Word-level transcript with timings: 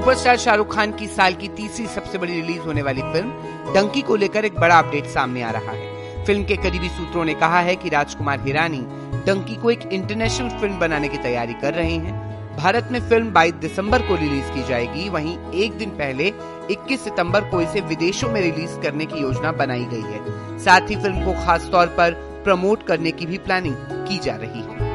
Superstar 0.00 0.36
Shahrukh 0.36 0.74
Khan 0.74 0.92
की 0.92 1.06
साल 1.06 1.34
की 1.34 1.48
तीसरी 1.48 1.86
सबसे 1.86 2.18
बड़ी 2.18 2.32
रिलीज़ 2.32 2.60
होने 2.60 2.82
वाली 2.82 3.02
फ़िल्म, 3.02 3.30
डंकी 3.74 4.02
को 4.02 4.16
लेकर 4.16 4.44
एक 4.44 4.54
बड़ा 4.54 4.78
अपडेट 4.78 5.06
सामने 5.06 5.42
आ 5.42 5.50
रहा 5.50 5.72
है। 5.72 6.24
फ़िल्म 6.24 6.44
के 6.44 6.56
करीबी 6.56 6.88
सूत्रों 6.88 7.24
ने 7.24 7.34
कहा 7.34 7.60
है 7.60 7.74
कि 7.76 7.88
राजकुमार 7.88 8.40
हिरानी 8.40 8.78
डंकी 9.26 9.56
को 9.56 9.70
एक 9.70 9.82
इंटरनेशनल 9.92 10.48
फ़िल्म 10.48 10.78
बनाने 10.78 11.08
की 11.08 11.18
तैयारी 11.18 11.54
कर 11.54 11.74
रहे 11.74 11.92
हैं। 11.92 12.56
भारत 12.56 12.88
में 12.92 13.00
फ़िल्म 13.00 13.32
22 13.32 13.54
दिसंबर 13.54 14.02
को 14.02 14.16
रिलीज़ 14.16 14.50
की 14.50 14.62
जाएगी, 14.62 15.08
वहीं 15.08 15.38
एक 15.54 15.78
दिन 15.78 15.90
पहले 15.90 16.32
21 16.70 17.04
सितंबर 17.04 17.40
को 17.40 17.60
इसे 17.60 17.80
विदेशों 17.80 18.30
में 18.30 18.40
रिलीज़ 18.40 18.80
करने 18.80 19.06
की 19.06 19.20
योजना 19.20 19.52
बनाई 19.52 19.84
गई 19.84 20.02
है। 20.02 20.58
साथ 20.58 20.90
ही 20.90 20.96
फ़िल्म 20.96 21.24
को 21.24 21.44
खास 21.44 21.68
तौर 21.72 21.86
पर 21.98 22.14
प्रमोट 22.44 22.86
करने 22.86 23.10
की 23.10 23.26
भी 23.26 23.38
प्लानिंग 23.38 23.76
की 24.08 24.18
जा 24.18 24.36
रही 24.36 24.60
है। 24.60 24.89